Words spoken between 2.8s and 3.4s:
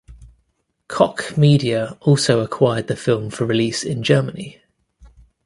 the film